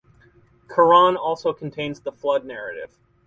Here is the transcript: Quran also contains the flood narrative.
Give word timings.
Quran 0.67 1.15
also 1.15 1.53
contains 1.53 1.99
the 2.01 2.11
flood 2.11 2.43
narrative. 2.43 2.97